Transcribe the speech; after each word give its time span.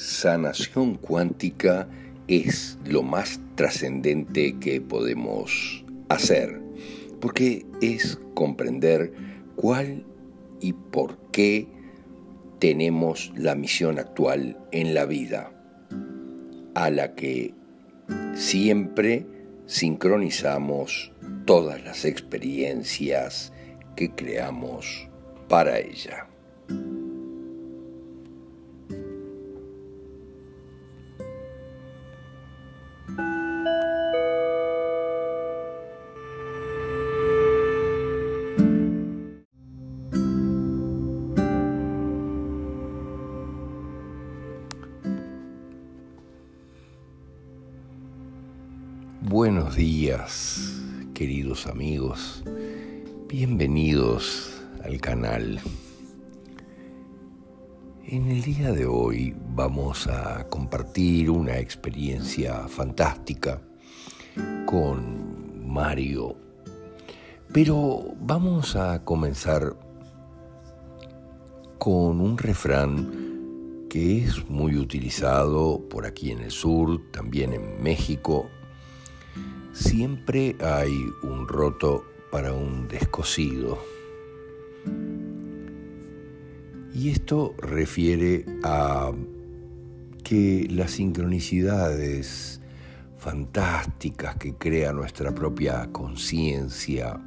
sanación 0.00 0.94
cuántica 0.94 1.86
es 2.26 2.78
lo 2.86 3.02
más 3.02 3.38
trascendente 3.54 4.58
que 4.58 4.80
podemos 4.80 5.84
hacer, 6.08 6.58
porque 7.20 7.66
es 7.82 8.18
comprender 8.34 9.12
cuál 9.56 10.06
y 10.58 10.72
por 10.72 11.18
qué 11.32 11.68
tenemos 12.60 13.30
la 13.36 13.54
misión 13.54 13.98
actual 13.98 14.56
en 14.72 14.94
la 14.94 15.04
vida, 15.04 15.52
a 16.74 16.88
la 16.88 17.14
que 17.14 17.52
siempre 18.34 19.26
sincronizamos 19.66 21.12
todas 21.44 21.84
las 21.84 22.06
experiencias 22.06 23.52
que 23.96 24.10
creamos 24.14 25.08
para 25.46 25.78
ella. 25.78 26.26
Días, 49.80 50.78
queridos 51.14 51.66
amigos. 51.66 52.44
Bienvenidos 53.26 54.62
al 54.84 55.00
canal. 55.00 55.58
En 58.04 58.30
el 58.30 58.42
día 58.42 58.72
de 58.72 58.84
hoy 58.84 59.34
vamos 59.54 60.06
a 60.06 60.46
compartir 60.50 61.30
una 61.30 61.56
experiencia 61.56 62.68
fantástica 62.68 63.62
con 64.66 65.66
Mario. 65.66 66.36
Pero 67.50 68.04
vamos 68.20 68.76
a 68.76 69.02
comenzar 69.02 69.78
con 71.78 72.20
un 72.20 72.36
refrán 72.36 73.86
que 73.88 74.24
es 74.24 74.46
muy 74.46 74.76
utilizado 74.76 75.80
por 75.88 76.04
aquí 76.04 76.32
en 76.32 76.40
el 76.40 76.50
sur, 76.50 77.00
también 77.12 77.54
en 77.54 77.82
México 77.82 78.50
Siempre 79.72 80.56
hay 80.60 80.92
un 81.22 81.46
roto 81.46 82.04
para 82.30 82.52
un 82.52 82.88
descosido. 82.88 83.78
Y 86.92 87.10
esto 87.10 87.54
refiere 87.58 88.44
a 88.64 89.12
que 90.24 90.66
las 90.70 90.92
sincronicidades 90.92 92.60
fantásticas 93.16 94.36
que 94.36 94.54
crea 94.54 94.92
nuestra 94.92 95.34
propia 95.34 95.90
conciencia 95.92 97.20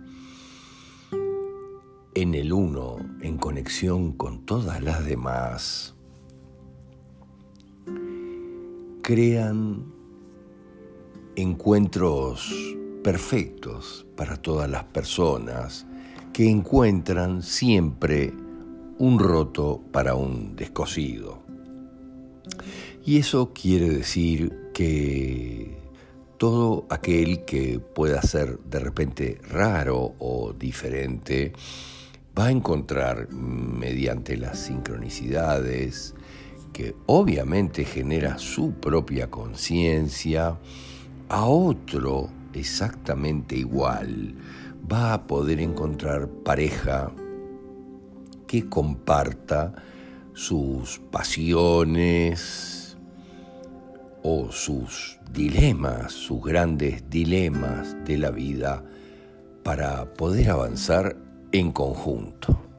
en 2.16 2.34
el 2.36 2.52
uno, 2.52 2.98
en 3.22 3.38
conexión 3.38 4.12
con 4.14 4.46
todas 4.46 4.84
las 4.84 5.06
demás, 5.06 5.96
crean 9.02 9.93
encuentros 11.36 12.54
perfectos 13.04 14.06
para 14.16 14.38
todas 14.38 14.70
las 14.70 14.84
personas 14.86 15.86
que 16.32 16.50
encuentran 16.50 17.44
siempre 17.44 18.34
un 18.98 19.20
roto 19.20 19.82
para 19.92 20.16
un 20.16 20.56
descosido. 20.56 21.44
Y 23.06 23.18
eso 23.18 23.52
quiere 23.54 23.90
decir 23.90 24.72
que 24.74 25.78
todo 26.38 26.86
aquel 26.90 27.46
que 27.46 27.80
pueda 27.80 28.22
ser 28.22 28.60
de 28.60 28.80
repente 28.80 29.40
raro 29.50 30.16
o 30.20 30.54
diferente 30.54 31.54
va 32.38 32.48
a 32.48 32.52
encontrar 32.52 33.32
mediante 33.32 34.38
las 34.38 34.60
sincronicidades 34.60 36.16
que 36.72 36.96
obviamente 37.06 37.86
genera 37.86 38.40
su 38.40 38.74
propia 38.74 39.30
conciencia, 39.30 40.58
a 41.30 41.46
otro 41.46 42.30
exactamente 42.54 43.56
igual, 43.56 44.36
va 44.92 45.14
a 45.14 45.28
poder 45.28 45.60
encontrar 45.60 46.28
pareja 46.28 47.12
que 48.48 48.70
comparta 48.70 49.74
sus 50.34 51.00
pasiones 51.12 52.98
o 54.24 54.52
sus 54.52 55.20
dilemas, 55.32 56.12
sus 56.14 56.42
grandes 56.42 57.10
dilemas 57.10 57.96
de 58.06 58.18
la 58.18 58.32
vida 58.32 58.84
para 59.64 60.14
poder 60.14 60.50
avanzar 60.52 61.18
en 61.52 61.72
conjunto. 61.72 62.73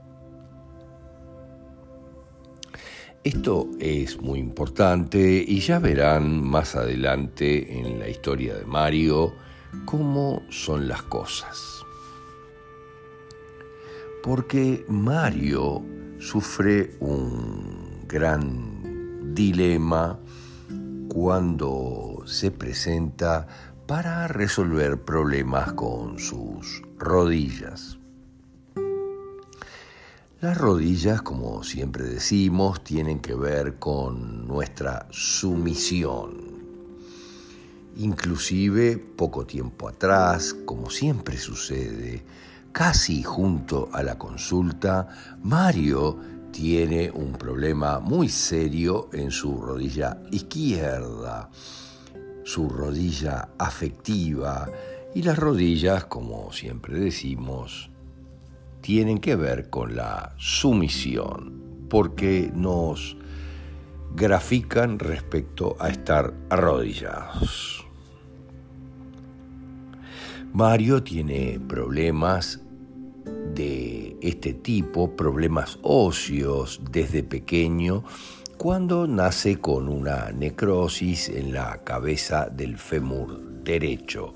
Esto 3.24 3.70
es 3.80 4.20
muy 4.20 4.38
importante 4.38 5.42
y 5.48 5.60
ya 5.60 5.78
verán 5.78 6.44
más 6.44 6.76
adelante 6.76 7.78
en 7.78 7.98
la 7.98 8.06
historia 8.10 8.54
de 8.54 8.66
Mario 8.66 9.32
cómo 9.86 10.42
son 10.50 10.88
las 10.88 11.00
cosas. 11.04 11.82
Porque 14.22 14.84
Mario 14.88 15.82
sufre 16.18 16.96
un 17.00 18.04
gran 18.06 19.34
dilema 19.34 20.20
cuando 21.08 22.24
se 22.26 22.50
presenta 22.50 23.46
para 23.86 24.28
resolver 24.28 25.00
problemas 25.00 25.72
con 25.72 26.18
sus 26.18 26.82
rodillas. 26.98 27.98
Las 30.40 30.58
rodillas, 30.58 31.22
como 31.22 31.62
siempre 31.62 32.04
decimos, 32.04 32.82
tienen 32.82 33.20
que 33.20 33.34
ver 33.34 33.78
con 33.78 34.46
nuestra 34.46 35.06
sumisión. 35.10 36.54
Inclusive 37.96 38.98
poco 38.98 39.46
tiempo 39.46 39.88
atrás, 39.88 40.54
como 40.66 40.90
siempre 40.90 41.38
sucede, 41.38 42.24
casi 42.72 43.22
junto 43.22 43.88
a 43.92 44.02
la 44.02 44.18
consulta, 44.18 45.08
Mario 45.42 46.18
tiene 46.50 47.10
un 47.10 47.32
problema 47.32 48.00
muy 48.00 48.28
serio 48.28 49.08
en 49.12 49.30
su 49.30 49.60
rodilla 49.62 50.18
izquierda, 50.32 51.48
su 52.42 52.68
rodilla 52.68 53.50
afectiva 53.56 54.68
y 55.14 55.22
las 55.22 55.38
rodillas, 55.38 56.06
como 56.06 56.52
siempre 56.52 56.98
decimos, 56.98 57.90
tienen 58.84 59.16
que 59.16 59.34
ver 59.34 59.70
con 59.70 59.96
la 59.96 60.34
sumisión, 60.36 61.86
porque 61.88 62.52
nos 62.54 63.16
grafican 64.14 64.98
respecto 64.98 65.74
a 65.80 65.88
estar 65.88 66.34
arrodillados. 66.50 67.86
Mario 70.52 71.02
tiene 71.02 71.58
problemas 71.66 72.60
de 73.54 74.18
este 74.20 74.52
tipo, 74.52 75.16
problemas 75.16 75.78
óseos 75.80 76.82
desde 76.90 77.22
pequeño, 77.22 78.04
cuando 78.58 79.06
nace 79.06 79.56
con 79.56 79.88
una 79.88 80.30
necrosis 80.30 81.30
en 81.30 81.54
la 81.54 81.82
cabeza 81.84 82.50
del 82.50 82.76
fémur 82.76 83.40
derecho, 83.64 84.34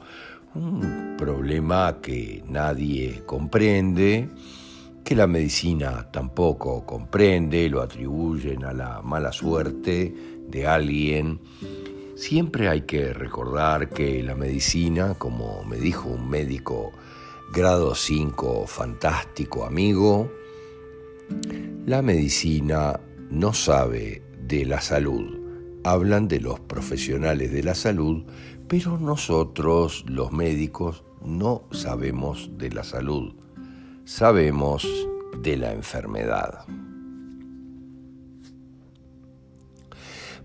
un 0.54 1.16
problema 1.16 2.00
que 2.00 2.42
nadie 2.48 3.22
comprende, 3.26 4.28
que 5.04 5.14
la 5.14 5.26
medicina 5.26 6.10
tampoco 6.10 6.84
comprende, 6.84 7.68
lo 7.68 7.80
atribuyen 7.82 8.64
a 8.64 8.72
la 8.72 9.02
mala 9.02 9.32
suerte 9.32 10.14
de 10.48 10.66
alguien. 10.66 11.40
Siempre 12.14 12.68
hay 12.68 12.82
que 12.82 13.12
recordar 13.12 13.90
que 13.90 14.22
la 14.22 14.34
medicina, 14.34 15.14
como 15.14 15.64
me 15.64 15.76
dijo 15.76 16.08
un 16.08 16.28
médico 16.28 16.92
grado 17.52 17.94
5 17.94 18.66
fantástico 18.66 19.64
amigo, 19.64 20.30
la 21.86 22.02
medicina 22.02 23.00
no 23.30 23.52
sabe 23.52 24.22
de 24.42 24.64
la 24.64 24.80
salud. 24.80 25.38
Hablan 25.84 26.28
de 26.28 26.40
los 26.40 26.60
profesionales 26.60 27.52
de 27.52 27.62
la 27.62 27.74
salud, 27.74 28.24
pero 28.68 28.98
nosotros, 28.98 30.04
los 30.06 30.30
médicos, 30.30 31.02
no 31.24 31.62
sabemos 31.72 32.50
de 32.58 32.70
la 32.70 32.84
salud, 32.84 33.32
sabemos 34.04 34.86
de 35.42 35.56
la 35.56 35.72
enfermedad. 35.72 36.66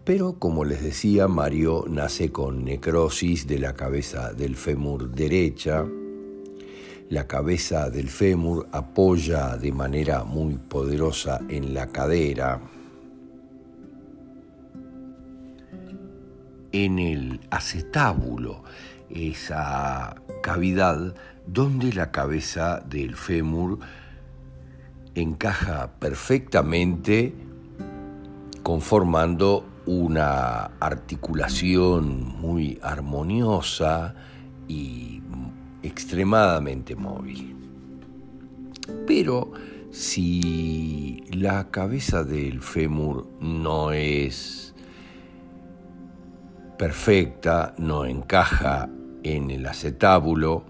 Pero 0.06 0.40
como 0.40 0.66
les 0.66 0.82
decía, 0.82 1.28
Mario 1.28 1.86
nace 1.90 2.32
con 2.32 2.64
necrosis 2.64 3.46
de 3.48 3.60
la 3.60 3.74
cabeza 3.74 4.34
del 4.34 4.56
fémur 4.56 5.12
derecha. 5.12 5.86
La 7.10 7.28
cabeza 7.28 7.90
del 7.90 8.10
fémur 8.10 8.68
apoya 8.72 9.58
de 9.58 9.72
manera 9.72 10.24
muy 10.24 10.56
poderosa 10.56 11.40
en 11.50 11.74
la 11.74 11.88
cadera 11.88 12.62
en 16.74 17.00
el 17.00 17.40
acetábulo, 17.50 18.64
esa 19.10 20.16
cavidad 20.42 21.16
donde 21.48 21.94
la 21.94 22.12
cabeza 22.12 22.84
del 22.86 23.16
fémur 23.16 23.80
encaja 25.16 25.92
perfectamente 26.00 27.34
conformando 28.64 29.66
una 29.86 30.72
articulación 30.80 32.24
muy 32.40 32.80
armoniosa 32.82 34.16
y 34.68 35.22
extremadamente 35.84 36.96
móvil. 36.96 37.56
Pero 39.06 39.52
si 39.92 41.24
la 41.32 41.70
cabeza 41.70 42.24
del 42.24 42.62
fémur 42.62 43.28
no 43.42 43.92
es 43.92 44.73
perfecta, 46.78 47.74
no 47.78 48.06
encaja 48.06 48.90
en 49.24 49.52
el 49.52 49.66
acetábulo, 49.66 50.66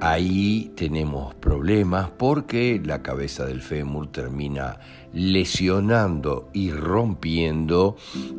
ahí 0.00 0.72
tenemos 0.76 1.34
problemas 1.34 2.10
porque 2.10 2.80
la 2.84 3.02
cabeza 3.02 3.44
del 3.44 3.62
fémur 3.62 4.06
termina 4.12 4.78
lesionando 5.12 6.48
y 6.52 6.70
rompiendo 6.70 7.96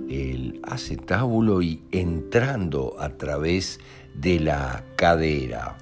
el 0.09 0.61
acetábulo 0.63 1.61
y 1.61 1.81
entrando 1.91 2.95
a 3.00 3.09
través 3.09 3.79
de 4.15 4.39
la 4.39 4.83
cadera, 4.95 5.77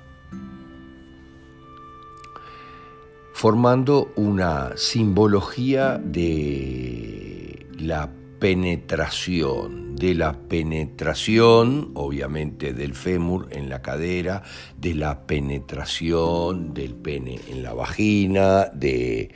formando 3.34 4.12
una 4.16 4.76
simbología 4.76 5.98
de 5.98 7.68
la 7.80 8.10
penetración, 8.40 9.87
de 9.98 10.14
la 10.14 10.34
penetración, 10.34 11.92
obviamente, 11.96 12.74
del 12.74 12.94
fémur 12.94 13.48
en 13.52 13.70
la 13.70 13.82
cadera, 13.82 14.44
de 14.80 14.94
la 14.94 15.26
penetración 15.26 16.74
del 16.74 16.94
pene 16.94 17.40
en 17.50 17.64
la 17.64 17.74
vagina, 17.74 18.66
de 18.66 19.32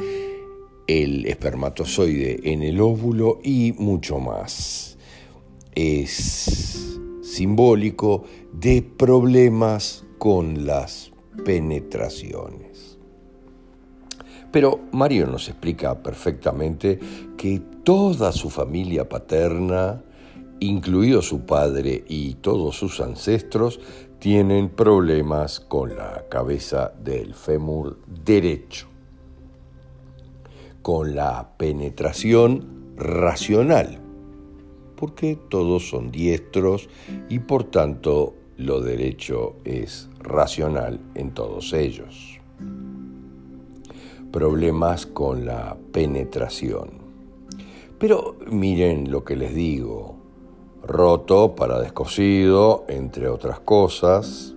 el 0.87 1.25
espermatozoide 1.25 2.51
en 2.51 2.61
el 2.63 2.79
óvulo 2.79 3.39
y 3.43 3.73
mucho 3.77 4.19
más. 4.19 4.97
Es 5.73 6.99
simbólico 7.23 8.25
de 8.53 8.81
problemas 8.81 10.03
con 10.17 10.65
las 10.65 11.11
penetraciones. 11.43 12.99
Pero 14.51 14.81
Mario 14.91 15.27
nos 15.27 15.47
explica 15.47 16.03
perfectamente 16.03 16.99
que 17.37 17.61
toda 17.83 18.31
su 18.33 18.49
familia 18.49 19.07
paterna, 19.07 20.03
incluido 20.61 21.21
su 21.21 21.45
padre 21.45 22.05
y 22.07 22.35
todos 22.35 22.77
sus 22.77 23.01
ancestros, 23.01 23.81
tienen 24.19 24.69
problemas 24.69 25.59
con 25.59 25.97
la 25.97 26.25
cabeza 26.29 26.93
del 27.03 27.33
fémur 27.33 27.99
derecho, 28.07 28.87
con 30.81 31.13
la 31.13 31.57
penetración 31.57 32.93
racional, 32.95 33.99
porque 34.95 35.37
todos 35.49 35.89
son 35.89 36.11
diestros 36.11 36.87
y 37.27 37.39
por 37.39 37.65
tanto 37.65 38.35
lo 38.55 38.79
derecho 38.79 39.57
es 39.65 40.09
racional 40.19 41.01
en 41.15 41.33
todos 41.33 41.73
ellos 41.73 42.41
problemas 44.31 45.05
con 45.05 45.45
la 45.45 45.77
penetración. 45.91 47.01
Pero 47.99 48.37
miren 48.49 49.11
lo 49.11 49.23
que 49.23 49.35
les 49.35 49.53
digo, 49.53 50.20
roto 50.83 51.55
para 51.55 51.79
descosido, 51.79 52.85
entre 52.87 53.27
otras 53.27 53.59
cosas, 53.59 54.53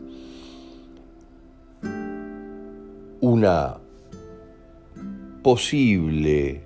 una 3.21 3.79
posible 5.43 6.65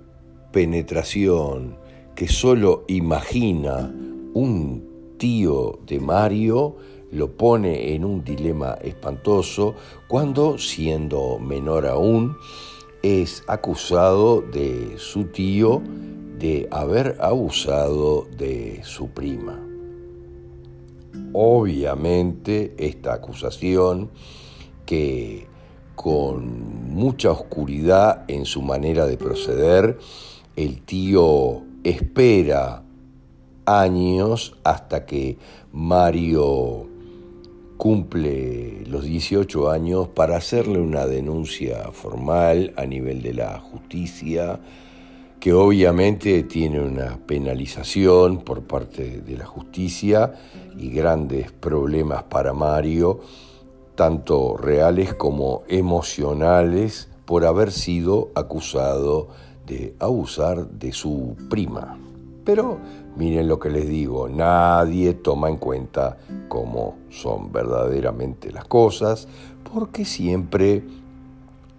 penetración 0.51 1.77
que 2.15 2.27
solo 2.27 2.83
imagina 2.87 3.93
un 4.33 5.15
tío 5.17 5.79
de 5.85 5.99
Mario 5.99 6.75
lo 7.11 7.35
pone 7.35 7.93
en 7.95 8.05
un 8.05 8.23
dilema 8.23 8.73
espantoso 8.81 9.75
cuando, 10.07 10.57
siendo 10.57 11.39
menor 11.39 11.87
aún, 11.87 12.35
es 13.01 13.43
acusado 13.47 14.41
de 14.41 14.95
su 14.97 15.25
tío 15.25 15.81
de 16.39 16.67
haber 16.71 17.17
abusado 17.19 18.25
de 18.37 18.81
su 18.83 19.09
prima. 19.09 19.59
Obviamente 21.33 22.73
esta 22.77 23.13
acusación 23.13 24.09
que 24.85 25.47
con 25.95 26.93
mucha 26.93 27.31
oscuridad 27.31 28.23
en 28.29 28.45
su 28.45 28.61
manera 28.61 29.05
de 29.05 29.17
proceder, 29.17 29.99
el 30.55 30.81
tío 30.81 31.61
espera 31.83 32.83
años 33.65 34.57
hasta 34.63 35.05
que 35.05 35.37
Mario 35.71 36.87
cumple 37.77 38.83
los 38.87 39.03
18 39.03 39.69
años 39.69 40.07
para 40.07 40.37
hacerle 40.37 40.79
una 40.79 41.05
denuncia 41.05 41.91
formal 41.91 42.73
a 42.75 42.85
nivel 42.85 43.21
de 43.21 43.33
la 43.33 43.59
justicia, 43.59 44.59
que 45.39 45.53
obviamente 45.53 46.43
tiene 46.43 46.81
una 46.81 47.17
penalización 47.25 48.39
por 48.39 48.63
parte 48.63 49.21
de 49.21 49.37
la 49.37 49.45
justicia 49.45 50.33
y 50.77 50.89
grandes 50.89 51.51
problemas 51.51 52.23
para 52.23 52.53
Mario, 52.53 53.21
tanto 53.95 54.57
reales 54.57 55.13
como 55.13 55.63
emocionales, 55.67 57.09
por 57.25 57.45
haber 57.45 57.71
sido 57.71 58.29
acusado 58.35 59.27
de 59.65 59.95
abusar 59.99 60.67
de 60.67 60.91
su 60.91 61.35
prima. 61.49 61.97
Pero 62.43 62.79
miren 63.15 63.47
lo 63.47 63.59
que 63.59 63.69
les 63.69 63.87
digo, 63.87 64.27
nadie 64.27 65.13
toma 65.13 65.49
en 65.49 65.57
cuenta 65.57 66.17
cómo 66.47 66.95
son 67.09 67.51
verdaderamente 67.51 68.51
las 68.51 68.65
cosas, 68.65 69.27
porque 69.71 70.05
siempre 70.05 70.83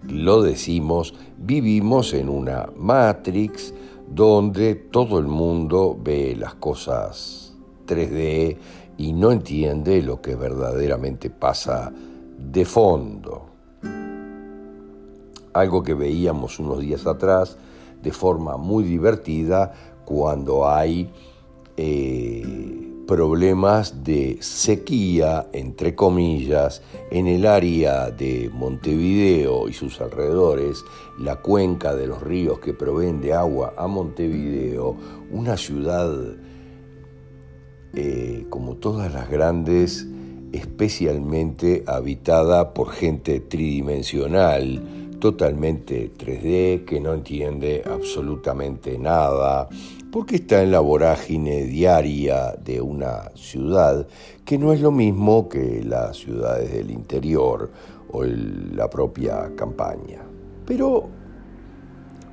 lo 0.03 0.41
decimos, 0.41 1.13
vivimos 1.37 2.13
en 2.13 2.29
una 2.29 2.69
matrix 2.75 3.73
donde 4.07 4.75
todo 4.75 5.19
el 5.19 5.27
mundo 5.27 5.97
ve 6.01 6.35
las 6.37 6.55
cosas 6.55 7.55
3D 7.87 8.57
y 8.97 9.13
no 9.13 9.31
entiende 9.31 10.01
lo 10.01 10.21
que 10.21 10.35
verdaderamente 10.35 11.29
pasa 11.29 11.91
de 12.37 12.65
fondo. 12.65 13.45
Algo 15.53 15.83
que 15.83 15.93
veíamos 15.93 16.59
unos 16.59 16.79
días 16.79 17.05
atrás 17.05 17.57
de 18.01 18.11
forma 18.11 18.57
muy 18.57 18.83
divertida 18.83 19.73
cuando 20.05 20.67
hay 20.67 21.09
eh, 21.77 22.90
problemas 23.07 24.03
de 24.03 24.37
sequía, 24.41 25.47
entre 25.53 25.95
comillas, 25.95 26.81
en 27.09 27.27
el 27.27 27.45
área 27.45 28.09
de 28.09 28.49
Montevideo 28.53 29.67
y 29.67 29.73
sus 29.73 29.99
alrededores, 30.01 30.83
la 31.19 31.37
cuenca 31.37 31.95
de 31.95 32.07
los 32.07 32.21
ríos 32.21 32.59
que 32.59 32.73
proveen 32.73 33.21
de 33.21 33.33
agua 33.33 33.73
a 33.77 33.87
Montevideo, 33.87 34.95
una 35.31 35.57
ciudad 35.57 36.09
eh, 37.93 38.45
como 38.49 38.75
todas 38.75 39.13
las 39.13 39.29
grandes, 39.29 40.07
especialmente 40.53 41.83
habitada 41.87 42.73
por 42.73 42.91
gente 42.91 43.41
tridimensional, 43.41 44.81
totalmente 45.19 46.11
3D, 46.17 46.85
que 46.85 46.99
no 47.01 47.13
entiende 47.13 47.83
absolutamente 47.85 48.97
nada, 48.97 49.67
porque 50.11 50.35
está 50.35 50.61
en 50.61 50.71
la 50.71 50.81
vorágine 50.81 51.63
diaria 51.63 52.53
de 52.63 52.81
una 52.81 53.31
ciudad 53.35 54.07
que 54.43 54.57
no 54.57 54.73
es 54.73 54.81
lo 54.81 54.91
mismo 54.91 55.47
que 55.47 55.83
las 55.83 56.17
ciudades 56.17 56.73
del 56.73 56.91
interior 56.91 57.71
o 58.11 58.23
la 58.23 58.89
propia 58.89 59.51
campaña. 59.55 60.21
Pero 60.65 61.07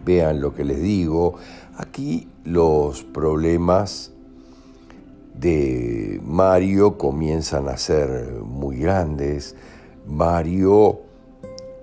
vean 0.04 0.40
lo 0.40 0.54
que 0.54 0.64
les 0.64 0.82
digo, 0.82 1.36
aquí 1.76 2.28
los 2.44 3.04
problemas 3.04 4.12
de 5.34 6.20
Mario 6.24 6.98
comienzan 6.98 7.68
a 7.68 7.76
ser 7.76 8.32
muy 8.42 8.78
grandes. 8.78 9.54
Mario 10.06 11.00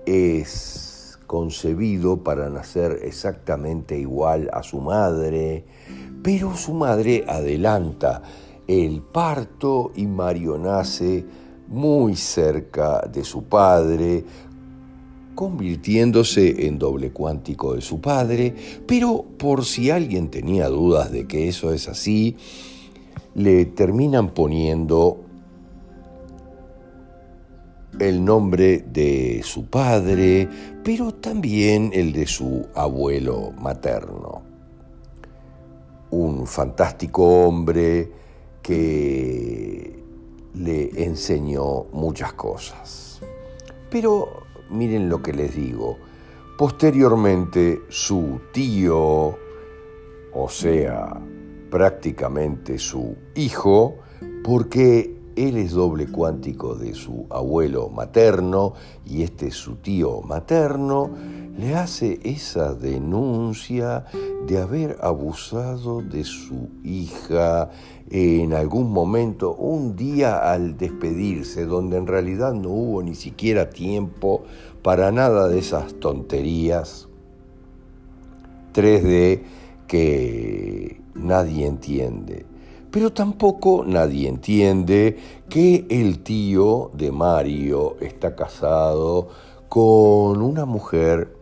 es 0.04 0.85
concebido 1.26 2.18
para 2.18 2.48
nacer 2.48 3.00
exactamente 3.02 3.98
igual 3.98 4.50
a 4.52 4.62
su 4.62 4.80
madre, 4.80 5.64
pero 6.22 6.56
su 6.56 6.74
madre 6.74 7.24
adelanta 7.26 8.22
el 8.66 9.00
parto 9.00 9.92
y 9.94 10.06
Mario 10.06 10.58
nace 10.58 11.24
muy 11.68 12.16
cerca 12.16 13.00
de 13.12 13.24
su 13.24 13.44
padre, 13.44 14.24
convirtiéndose 15.34 16.66
en 16.66 16.78
doble 16.78 17.10
cuántico 17.12 17.74
de 17.74 17.80
su 17.80 18.00
padre, 18.00 18.54
pero 18.86 19.24
por 19.38 19.64
si 19.64 19.90
alguien 19.90 20.30
tenía 20.30 20.68
dudas 20.68 21.12
de 21.12 21.26
que 21.26 21.48
eso 21.48 21.72
es 21.72 21.88
así, 21.88 22.36
le 23.34 23.66
terminan 23.66 24.30
poniendo 24.30 25.25
el 27.98 28.24
nombre 28.24 28.84
de 28.92 29.40
su 29.44 29.66
padre, 29.66 30.48
pero 30.84 31.12
también 31.14 31.90
el 31.92 32.12
de 32.12 32.26
su 32.26 32.66
abuelo 32.74 33.52
materno. 33.58 34.42
Un 36.10 36.46
fantástico 36.46 37.46
hombre 37.46 38.10
que 38.62 40.02
le 40.54 41.04
enseñó 41.04 41.84
muchas 41.92 42.32
cosas. 42.32 43.20
Pero 43.90 44.42
miren 44.70 45.08
lo 45.08 45.22
que 45.22 45.32
les 45.32 45.54
digo, 45.54 45.98
posteriormente 46.58 47.82
su 47.88 48.40
tío, 48.52 49.36
o 50.32 50.48
sea, 50.48 51.20
prácticamente 51.70 52.78
su 52.78 53.16
hijo, 53.34 53.96
porque 54.42 55.15
él 55.36 55.56
es 55.58 55.72
doble 55.72 56.06
cuántico 56.06 56.74
de 56.74 56.94
su 56.94 57.26
abuelo 57.30 57.88
materno 57.88 58.72
y 59.04 59.22
este 59.22 59.48
es 59.48 59.54
su 59.54 59.76
tío 59.76 60.22
materno, 60.22 61.10
le 61.56 61.74
hace 61.74 62.20
esa 62.22 62.74
denuncia 62.74 64.04
de 64.46 64.58
haber 64.58 64.98
abusado 65.00 66.02
de 66.02 66.24
su 66.24 66.68
hija 66.84 67.70
en 68.10 68.52
algún 68.52 68.92
momento, 68.92 69.54
un 69.54 69.96
día 69.96 70.52
al 70.52 70.76
despedirse, 70.76 71.64
donde 71.64 71.96
en 71.96 72.06
realidad 72.06 72.52
no 72.52 72.70
hubo 72.70 73.02
ni 73.02 73.14
siquiera 73.14 73.70
tiempo 73.70 74.44
para 74.82 75.10
nada 75.10 75.48
de 75.48 75.58
esas 75.58 75.94
tonterías 75.94 77.08
3D 78.74 79.42
que 79.86 81.00
nadie 81.14 81.66
entiende. 81.66 82.44
Pero 82.96 83.12
tampoco 83.12 83.84
nadie 83.86 84.26
entiende 84.26 85.18
que 85.50 85.84
el 85.90 86.20
tío 86.20 86.90
de 86.94 87.12
Mario 87.12 87.98
está 88.00 88.34
casado 88.34 89.28
con 89.68 90.40
una 90.40 90.64
mujer 90.64 91.36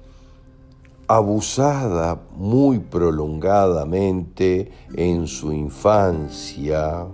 abusada 1.07 2.21
muy 2.37 2.81
prolongadamente 2.81 4.73
en 4.97 5.29
su 5.29 5.53
infancia. 5.53 7.07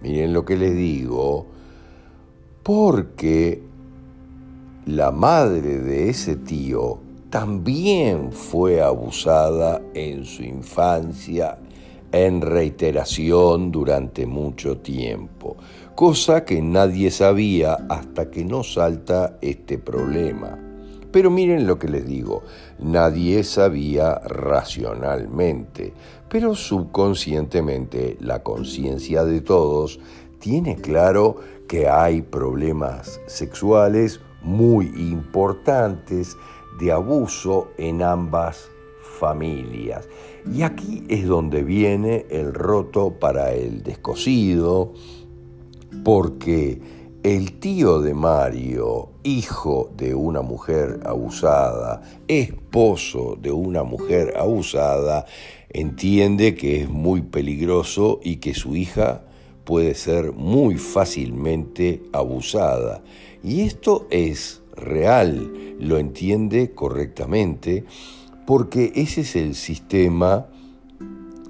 Miren 0.00 0.32
lo 0.32 0.44
que 0.44 0.56
les 0.56 0.76
digo, 0.76 1.44
porque 2.62 3.64
la 4.86 5.10
madre 5.10 5.80
de 5.80 6.08
ese 6.08 6.36
tío 6.36 7.00
también 7.30 8.30
fue 8.30 8.80
abusada 8.80 9.82
en 9.92 10.24
su 10.24 10.44
infancia 10.44 11.58
en 12.12 12.40
reiteración 12.40 13.70
durante 13.70 14.26
mucho 14.26 14.78
tiempo, 14.78 15.56
cosa 15.94 16.44
que 16.44 16.62
nadie 16.62 17.10
sabía 17.10 17.74
hasta 17.88 18.30
que 18.30 18.44
no 18.44 18.62
salta 18.62 19.38
este 19.40 19.78
problema. 19.78 20.58
Pero 21.10 21.30
miren 21.30 21.66
lo 21.66 21.78
que 21.78 21.88
les 21.88 22.06
digo, 22.06 22.42
nadie 22.78 23.42
sabía 23.42 24.20
racionalmente, 24.24 25.94
pero 26.28 26.54
subconscientemente 26.54 28.16
la 28.20 28.42
conciencia 28.42 29.24
de 29.24 29.40
todos 29.40 30.00
tiene 30.38 30.76
claro 30.76 31.36
que 31.66 31.88
hay 31.88 32.22
problemas 32.22 33.20
sexuales 33.26 34.20
muy 34.42 34.86
importantes 34.96 36.36
de 36.78 36.92
abuso 36.92 37.68
en 37.76 38.02
ambas 38.02 38.70
familias. 39.18 40.08
Y 40.54 40.62
aquí 40.62 41.04
es 41.08 41.26
donde 41.26 41.62
viene 41.62 42.26
el 42.30 42.54
roto 42.54 43.18
para 43.18 43.52
el 43.52 43.82
descosido, 43.82 44.92
porque 46.04 46.80
el 47.22 47.58
tío 47.58 48.00
de 48.00 48.14
Mario, 48.14 49.10
hijo 49.24 49.90
de 49.96 50.14
una 50.14 50.40
mujer 50.40 51.00
abusada, 51.04 52.00
esposo 52.28 53.36
de 53.40 53.50
una 53.50 53.82
mujer 53.82 54.34
abusada, 54.36 55.26
entiende 55.70 56.54
que 56.54 56.82
es 56.82 56.88
muy 56.88 57.22
peligroso 57.22 58.20
y 58.22 58.36
que 58.36 58.54
su 58.54 58.76
hija 58.76 59.24
puede 59.64 59.94
ser 59.94 60.32
muy 60.32 60.76
fácilmente 60.76 62.02
abusada. 62.12 63.02
Y 63.42 63.62
esto 63.62 64.06
es 64.10 64.62
real, 64.74 65.76
lo 65.78 65.98
entiende 65.98 66.72
correctamente, 66.72 67.84
porque 68.48 68.92
ese 68.94 69.20
es 69.20 69.36
el 69.36 69.54
sistema 69.54 70.46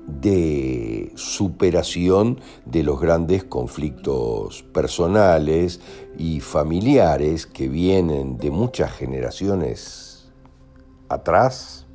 de 0.08 1.12
superación 1.14 2.40
de 2.64 2.82
los 2.82 3.00
grandes 3.00 3.44
conflictos 3.44 4.64
personales 4.64 5.80
y 6.18 6.40
familiares 6.40 7.46
que 7.46 7.68
vienen 7.68 8.36
de 8.36 8.50
muchas 8.50 8.90
generaciones 8.90 10.28
atrás, 11.08 11.86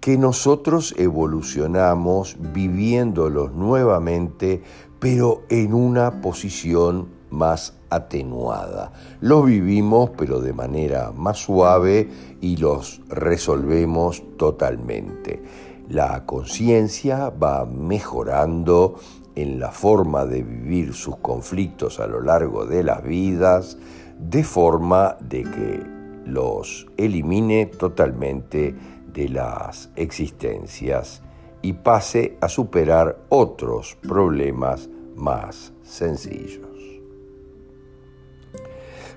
que 0.00 0.16
nosotros 0.16 0.94
evolucionamos 0.96 2.36
viviéndolos 2.54 3.52
nuevamente, 3.52 4.62
pero 4.98 5.42
en 5.50 5.74
una 5.74 6.22
posición 6.22 7.10
más 7.28 7.74
atenuada. 7.92 8.92
Los 9.20 9.46
vivimos 9.46 10.10
pero 10.16 10.40
de 10.40 10.52
manera 10.52 11.12
más 11.14 11.38
suave 11.38 12.08
y 12.40 12.56
los 12.56 13.00
resolvemos 13.08 14.22
totalmente. 14.36 15.42
La 15.88 16.24
conciencia 16.24 17.30
va 17.30 17.66
mejorando 17.66 18.96
en 19.34 19.60
la 19.60 19.70
forma 19.70 20.24
de 20.24 20.42
vivir 20.42 20.94
sus 20.94 21.16
conflictos 21.16 22.00
a 22.00 22.06
lo 22.06 22.20
largo 22.20 22.66
de 22.66 22.82
las 22.82 23.02
vidas, 23.02 23.76
de 24.18 24.44
forma 24.44 25.16
de 25.20 25.42
que 25.42 25.82
los 26.24 26.86
elimine 26.96 27.66
totalmente 27.66 28.74
de 29.12 29.28
las 29.28 29.90
existencias 29.96 31.22
y 31.60 31.74
pase 31.74 32.36
a 32.40 32.48
superar 32.48 33.18
otros 33.28 33.96
problemas 34.00 34.88
más 35.16 35.72
sencillos. 35.82 36.71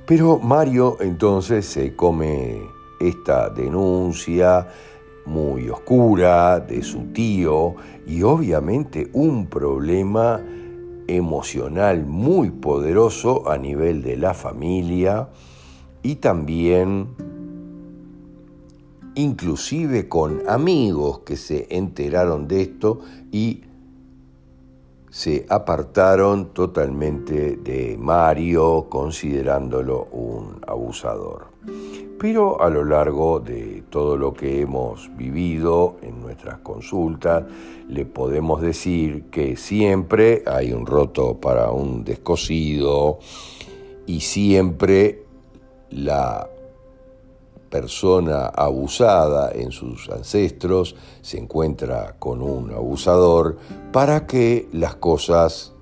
Pero 0.05 0.37
Mario 0.37 0.97
entonces 0.99 1.65
se 1.65 1.95
come 1.95 2.61
esta 2.99 3.49
denuncia 3.49 4.67
muy 5.25 5.67
oscura 5.69 6.59
de 6.59 6.83
su 6.83 7.11
tío 7.11 7.75
y 8.05 8.21
obviamente 8.21 9.09
un 9.13 9.47
problema 9.47 10.39
emocional 11.07 12.05
muy 12.05 12.51
poderoso 12.51 13.49
a 13.49 13.57
nivel 13.57 14.03
de 14.03 14.17
la 14.17 14.35
familia 14.35 15.29
y 16.03 16.15
también 16.15 17.07
inclusive 19.15 20.07
con 20.07 20.47
amigos 20.47 21.19
que 21.19 21.35
se 21.35 21.67
enteraron 21.75 22.47
de 22.47 22.61
esto 22.61 22.99
y 23.31 23.61
se 25.15 25.45
apartaron 25.47 26.47
totalmente 26.47 27.55
de 27.55 27.95
Mario, 27.97 28.87
considerándolo 28.89 30.09
un 30.11 30.59
abusador. 30.67 31.45
Pero 32.19 32.61
a 32.61 32.69
lo 32.69 32.83
largo 32.83 33.39
de 33.39 33.85
todo 33.89 34.17
lo 34.17 34.33
que 34.33 34.59
hemos 34.59 35.09
vivido 35.15 35.95
en 36.01 36.19
nuestras 36.19 36.57
consultas, 36.57 37.45
le 37.87 38.05
podemos 38.05 38.61
decir 38.61 39.29
que 39.31 39.55
siempre 39.55 40.43
hay 40.45 40.73
un 40.73 40.85
roto 40.85 41.39
para 41.39 41.71
un 41.71 42.03
descosido 42.03 43.19
y 44.05 44.19
siempre 44.19 45.23
la 45.91 46.45
persona 47.75 48.45
abusada 48.45 49.51
en 49.51 49.69
sus 49.73 50.09
ancestros 50.09 50.95
se 51.21 51.37
encuentra 51.37 52.15
con 52.19 52.41
un 52.41 52.71
abusador 52.71 53.57
para 53.91 54.25
que 54.25 54.69
las 54.71 54.95
cosas 54.95 55.73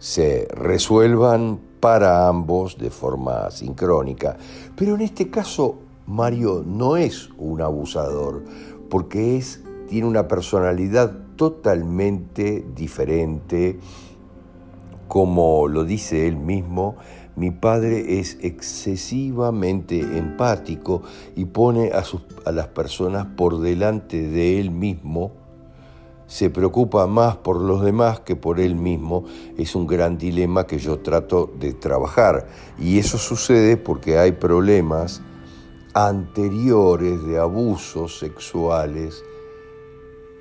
se 0.00 0.48
resuelvan 0.50 1.60
para 1.78 2.26
ambos 2.26 2.76
de 2.76 2.90
forma 2.90 3.52
sincrónica. 3.52 4.36
Pero 4.74 4.96
en 4.96 5.02
este 5.02 5.30
caso 5.30 5.78
Mario 6.08 6.64
no 6.66 6.96
es 6.96 7.28
un 7.38 7.60
abusador 7.60 8.42
porque 8.90 9.36
es, 9.36 9.62
tiene 9.88 10.08
una 10.08 10.26
personalidad 10.26 11.12
totalmente 11.36 12.66
diferente, 12.74 13.78
como 15.08 15.68
lo 15.68 15.84
dice 15.84 16.26
él 16.26 16.36
mismo, 16.36 16.96
mi 17.36 17.50
padre 17.50 18.18
es 18.18 18.38
excesivamente 18.40 20.00
empático 20.00 21.02
y 21.34 21.44
pone 21.44 21.90
a, 21.92 22.50
las 22.50 22.68
personas 22.68 23.26
por 23.36 23.60
delante 23.60 24.26
de 24.26 24.58
él 24.58 24.70
mismo. 24.70 25.32
Se 26.26 26.48
preocupa 26.48 27.06
más 27.06 27.36
por 27.36 27.60
los 27.60 27.84
demás 27.84 28.20
que 28.20 28.36
por 28.36 28.58
él 28.58 28.74
mismo. 28.74 29.24
Es 29.58 29.74
un 29.74 29.86
gran 29.86 30.16
dilema 30.16 30.66
que 30.66 30.78
yo 30.78 31.00
trato 31.00 31.52
de 31.60 31.74
trabajar. 31.74 32.48
Y 32.78 32.98
eso 32.98 33.18
sucede 33.18 33.76
porque 33.76 34.18
hay 34.18 34.32
problemas 34.32 35.20
anteriores 35.92 37.22
de 37.24 37.38
abusos 37.38 38.18
sexuales 38.18 39.22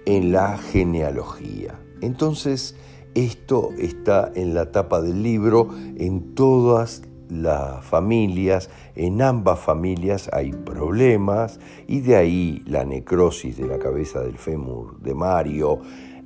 en 0.06 0.32
la 0.32 0.58
genealogía. 0.58 1.80
Entonces, 2.02 2.76
esto 3.16 3.72
está 3.78 4.32
en 4.36 4.54
la 4.54 4.72
tapa 4.72 5.02
del 5.02 5.24
libro, 5.24 5.70
en 5.98 6.36
todas 6.36 7.02
las 7.30 7.84
familias, 7.84 8.70
en 8.96 9.22
ambas 9.22 9.60
familias 9.60 10.30
hay 10.32 10.52
problemas 10.52 11.60
y 11.88 12.02
de 12.02 12.16
ahí 12.16 12.62
la 12.68 12.86
necrosis 12.86 13.58
de 13.58 13.68
la 13.68 13.80
cabeza 13.80 14.22
del 14.22 14.38
fémur 14.38 15.00
de 15.00 15.16
Mario. 15.16 15.80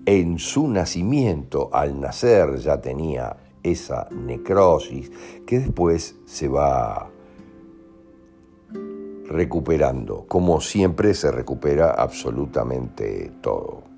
En 0.06 0.40
su 0.40 0.68
nacimiento, 0.68 1.70
al 1.72 2.02
nacer, 2.02 2.58
ya 2.58 2.82
tenía 2.82 3.38
esa 3.62 4.10
necrosis 4.12 5.12
que 5.46 5.60
después 5.60 6.16
se 6.26 6.48
va 6.48 7.12
recuperando, 9.28 10.26
como 10.28 10.60
siempre 10.60 11.14
se 11.14 11.32
recupera 11.32 11.92
absolutamente 11.92 13.32
todo. 13.42 13.89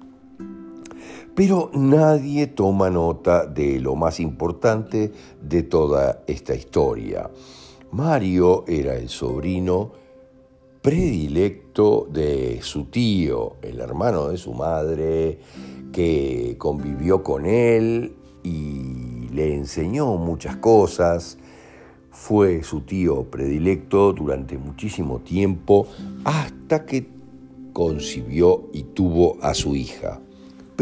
Pero 1.33 1.71
nadie 1.73 2.47
toma 2.47 2.89
nota 2.89 3.45
de 3.45 3.79
lo 3.79 3.95
más 3.95 4.19
importante 4.19 5.11
de 5.41 5.63
toda 5.63 6.23
esta 6.27 6.53
historia. 6.53 7.29
Mario 7.91 8.65
era 8.67 8.95
el 8.95 9.07
sobrino 9.07 9.93
predilecto 10.81 12.07
de 12.11 12.59
su 12.61 12.85
tío, 12.85 13.55
el 13.61 13.79
hermano 13.79 14.27
de 14.27 14.37
su 14.37 14.53
madre, 14.53 15.39
que 15.93 16.55
convivió 16.57 17.23
con 17.23 17.45
él 17.45 18.13
y 18.43 19.29
le 19.33 19.55
enseñó 19.55 20.17
muchas 20.17 20.57
cosas. 20.57 21.37
Fue 22.09 22.61
su 22.63 22.81
tío 22.81 23.23
predilecto 23.23 24.11
durante 24.11 24.57
muchísimo 24.57 25.19
tiempo 25.19 25.87
hasta 26.25 26.85
que 26.85 27.07
concibió 27.71 28.69
y 28.73 28.83
tuvo 28.83 29.37
a 29.41 29.53
su 29.53 29.77
hija 29.77 30.19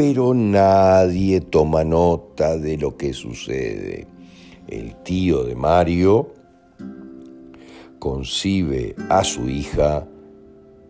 pero 0.00 0.32
nadie 0.32 1.42
toma 1.42 1.84
nota 1.84 2.56
de 2.56 2.78
lo 2.78 2.96
que 2.96 3.12
sucede. 3.12 4.06
El 4.66 4.96
tío 5.02 5.44
de 5.44 5.54
Mario 5.54 6.32
concibe 7.98 8.94
a 9.10 9.22
su 9.24 9.50
hija 9.50 10.08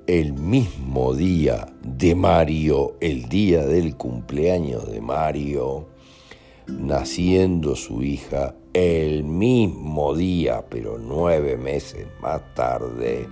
el 0.06 0.34
mismo 0.34 1.12
día 1.12 1.66
de 1.82 2.14
Mario, 2.14 2.94
el 3.00 3.28
día 3.28 3.66
del 3.66 3.96
cumpleaños 3.96 4.88
de 4.88 5.00
Mario, 5.00 5.88
naciendo 6.68 7.74
su 7.74 8.04
hija 8.04 8.54
el 8.72 9.24
mismo 9.24 10.14
día, 10.14 10.64
pero 10.70 10.98
nueve 10.98 11.56
meses 11.56 12.06
más 12.22 12.42
tarde, 12.54 13.28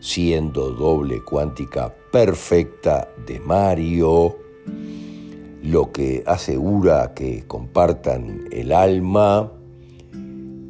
siendo 0.00 0.70
doble 0.70 1.22
cuántica 1.22 1.94
perfecta 2.10 3.06
de 3.26 3.38
Mario 3.38 4.48
lo 5.62 5.92
que 5.92 6.22
asegura 6.26 7.12
que 7.14 7.44
compartan 7.46 8.44
el 8.50 8.72
alma. 8.72 9.52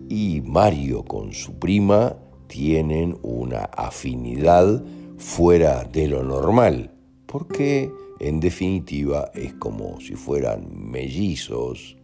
Y 0.08 0.42
Mario 0.44 1.04
con 1.04 1.32
su 1.32 1.54
prima 1.54 2.16
tienen 2.48 3.16
una 3.22 3.64
afinidad 3.64 4.82
fuera 5.18 5.84
de 5.84 6.08
lo 6.08 6.24
normal, 6.24 6.90
porque 7.26 7.92
en 8.18 8.40
definitiva 8.40 9.30
es 9.34 9.52
como 9.54 10.00
si 10.00 10.16
fueran 10.16 10.66
mellizos, 10.90 11.96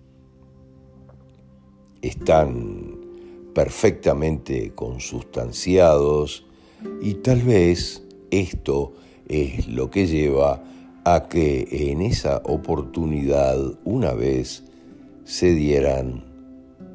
están 2.01 3.01
perfectamente 3.55 4.73
consustanciados 4.75 6.47
y 7.03 7.15
tal 7.15 7.43
vez 7.43 8.03
esto 8.31 8.93
es 9.29 9.67
lo 9.67 9.91
que 9.91 10.07
lleva 10.07 10.63
a 11.09 11.29
que 11.29 11.69
en 11.71 12.03
esa 12.03 12.43
oportunidad 12.47 13.57
una 13.85 14.13
vez 14.13 14.65
se 15.23 15.55
dieran 15.55 16.25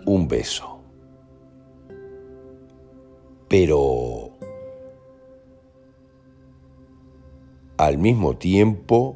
un 0.06 0.28
beso. 0.28 0.82
Pero 3.48 4.32
al 7.78 7.98
mismo 8.00 8.36
tiempo, 8.36 9.16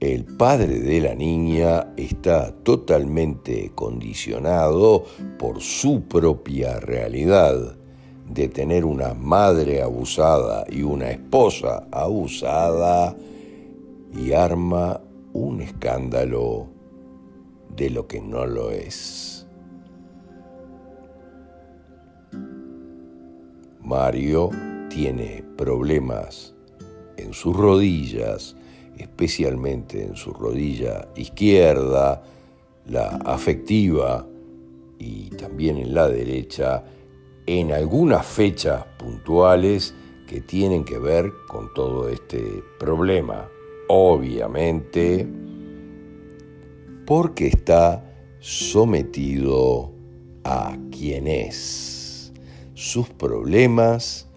el 0.00 0.24
padre 0.24 0.80
de 0.80 1.00
la 1.02 1.14
niña 1.14 1.92
está 1.96 2.52
totalmente 2.64 3.70
condicionado 3.76 5.04
por 5.38 5.60
su 5.60 6.08
propia 6.08 6.80
realidad 6.80 7.76
de 8.28 8.48
tener 8.48 8.84
una 8.84 9.14
madre 9.14 9.80
abusada 9.80 10.64
y 10.68 10.82
una 10.82 11.12
esposa 11.12 11.86
abusada 11.92 13.14
y 14.12 14.32
arma 14.32 15.00
un 15.32 15.60
escándalo 15.60 16.68
de 17.76 17.90
lo 17.90 18.06
que 18.06 18.20
no 18.20 18.46
lo 18.46 18.70
es. 18.70 19.46
Mario 23.80 24.50
tiene 24.88 25.44
problemas 25.56 26.54
en 27.16 27.32
sus 27.32 27.56
rodillas, 27.56 28.56
especialmente 28.98 30.02
en 30.02 30.16
su 30.16 30.32
rodilla 30.32 31.08
izquierda, 31.16 32.22
la 32.86 33.08
afectiva 33.24 34.26
y 34.98 35.30
también 35.30 35.76
en 35.76 35.94
la 35.94 36.08
derecha, 36.08 36.84
en 37.46 37.72
algunas 37.72 38.26
fechas 38.26 38.84
puntuales 38.98 39.94
que 40.26 40.40
tienen 40.40 40.84
que 40.84 40.98
ver 40.98 41.32
con 41.48 41.72
todo 41.74 42.08
este 42.08 42.62
problema 42.78 43.48
obviamente, 43.92 45.26
porque 47.06 47.48
está 47.48 48.04
sometido 48.38 49.92
a 50.44 50.78
quien 50.92 51.26
es. 51.26 52.32
Sus 52.74 53.08
problemas 53.08 54.28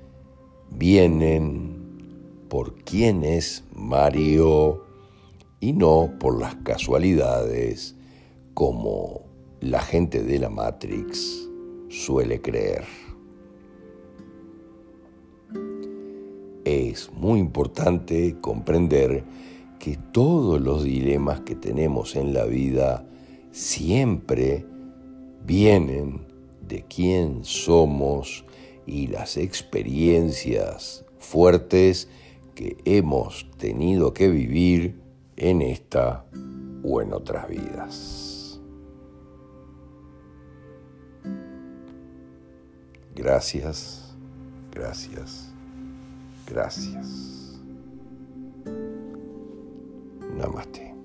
vienen 0.72 2.48
por 2.50 2.74
quién 2.84 3.24
es 3.24 3.64
Mario 3.76 4.86
y 5.60 5.74
no 5.74 6.16
por 6.20 6.40
las 6.40 6.56
casualidades 6.56 7.96
como 8.56 9.22
la 9.62 9.82
gente 9.82 10.24
de 10.24 10.40
la 10.40 10.50
Matrix 10.50 11.48
suele 11.90 12.42
creer. 12.42 12.86
Es 16.66 17.12
muy 17.12 17.40
importante 17.40 18.38
comprender 18.40 19.24
que 19.80 19.98
todos 19.98 20.62
los 20.62 20.84
dilemas 20.84 21.42
que 21.42 21.56
tenemos 21.56 22.16
en 22.16 22.34
la 22.34 22.46
vida 22.46 23.06
siempre 23.52 24.66
vienen 25.46 26.22
de 26.68 26.84
quién 26.84 27.44
somos 27.44 28.46
y 28.86 29.08
las 29.08 29.38
experiencias 29.38 31.06
fuertes 31.20 32.08
que 32.56 32.78
hemos 32.86 33.50
tenido 33.58 34.14
que 34.14 34.30
vivir 34.30 35.02
en 35.38 35.62
esta 35.62 36.26
o 36.84 37.02
en 37.02 37.14
otras 37.14 37.48
vidas. 37.50 38.62
Gracias, 43.16 44.16
gracias, 44.72 45.53
gracias. 46.46 47.62
Namaste. 50.36 50.96